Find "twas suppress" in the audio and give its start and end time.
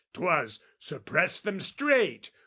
0.13-1.39